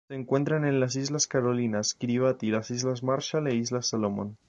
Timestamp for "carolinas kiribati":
1.27-2.49